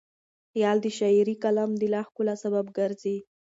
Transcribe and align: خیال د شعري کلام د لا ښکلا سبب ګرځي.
خیال 0.51 0.77
د 0.83 0.87
شعري 0.97 1.35
کلام 1.43 1.71
د 1.77 1.83
لا 1.93 2.01
ښکلا 2.07 2.35
سبب 2.43 2.65
ګرځي. 2.77 3.17